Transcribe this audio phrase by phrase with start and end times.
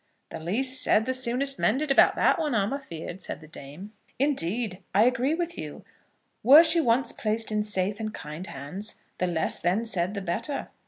[0.31, 3.93] "The least said the soonest mended about that one, I'm afeared," said the dame.
[4.17, 5.85] "Indeed, I agree with you.
[6.41, 10.69] Were she once placed in safe and kind hands, the less then said the better.